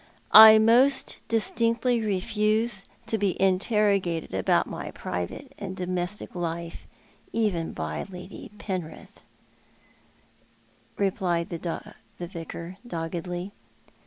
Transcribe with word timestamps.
"I 0.31 0.57
most 0.57 1.19
distinctly 1.27 2.01
refuse 2.01 2.85
to 3.05 3.19
be 3.19 3.39
interrogated 3.39 4.33
about 4.33 4.65
my 4.65 4.89
private 4.89 5.53
and 5.59 5.75
domestic 5.77 6.33
life— 6.33 6.87
even 7.33 7.71
by 7.71 8.01
Lady 8.09 8.49
Penrith," 8.57 9.21
replied 10.97 11.49
the 11.49 11.93
Vicar, 12.17 12.77
doggedly. 12.87 13.51